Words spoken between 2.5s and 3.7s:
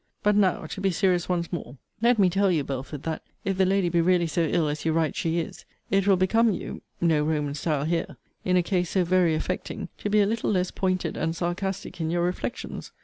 you, Belford, that, if the